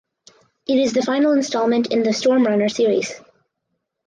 It 0.67 0.79
is 0.79 0.93
the 0.93 1.03
final 1.03 1.31
installment 1.31 1.91
in 1.93 2.01
the 2.01 2.11
"Storm 2.11 2.47
Runner" 2.47 2.69
series. 2.69 3.21